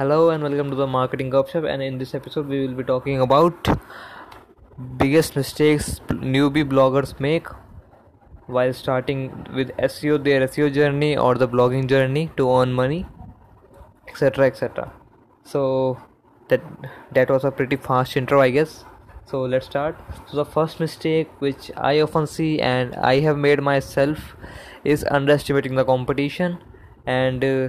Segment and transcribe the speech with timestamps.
[0.00, 1.70] Hello and welcome to the Marketing Gupshup.
[1.70, 3.68] And in this episode, we will be talking about
[4.96, 7.46] biggest mistakes newbie bloggers make
[8.46, 13.04] while starting with SEO, their SEO journey or the blogging journey to earn money,
[14.08, 14.46] etc.
[14.46, 14.90] etc.
[15.44, 16.00] So
[16.48, 16.62] that
[17.12, 18.86] that was a pretty fast intro, I guess.
[19.26, 20.00] So let's start.
[20.30, 24.34] So the first mistake which I often see and I have made myself
[24.82, 26.58] is underestimating the competition
[27.04, 27.68] and uh,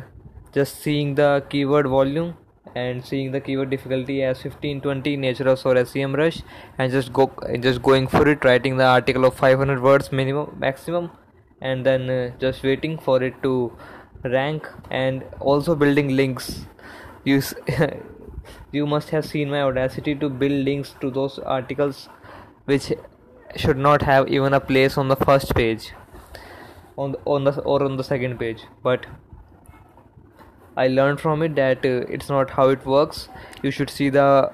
[0.54, 2.36] just seeing the keyword volume
[2.76, 6.44] and seeing the keyword difficulty as 15 20 Nature or SEMrush
[6.78, 11.10] and just go just going for it writing the article of 500 words minimum maximum
[11.62, 13.72] and then uh, just waiting for it to
[14.24, 16.66] rank and also building links.
[17.24, 17.42] You
[18.72, 22.10] you must have seen my audacity to build links to those articles
[22.66, 22.94] which
[23.56, 25.92] should not have even a place on the first page
[26.98, 28.64] on the, on the or on the second page.
[28.84, 29.06] But
[30.84, 33.30] I learned from it that uh, it's not how it works.
[33.62, 34.52] You should see the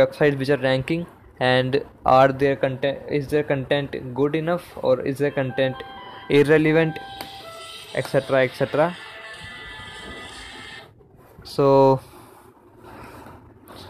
[0.00, 1.06] websites which are ranking
[1.38, 5.76] and are their content is their content good enough or is their content
[6.30, 6.98] irrelevant
[7.94, 8.96] etc etc
[11.44, 12.00] so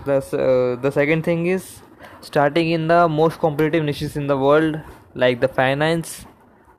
[0.05, 1.83] the, uh, the second thing is
[2.21, 4.81] starting in the most competitive niches in the world
[5.15, 6.27] like the finance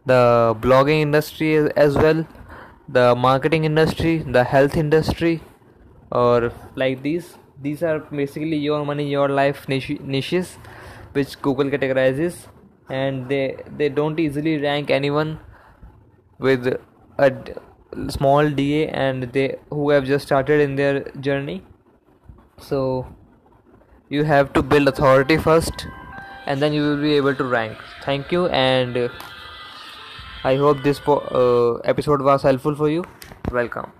[0.05, 2.25] the blogging industry as well
[2.87, 5.41] the marketing industry the health industry
[6.11, 7.37] or like these.
[7.61, 10.57] These are basically your money your life niches
[11.13, 12.47] which google categorizes.
[12.89, 15.39] And they they don't easily rank anyone
[16.39, 16.67] with
[17.17, 17.31] a
[18.09, 21.63] small da and they who have just started in their journey.
[22.59, 23.07] So
[24.09, 25.87] you have to build authority first
[26.45, 27.77] and then you will be able to rank.
[28.03, 29.09] Thank you and
[30.43, 33.03] I hope this uh, episode was helpful for you.
[33.51, 33.91] Welcome.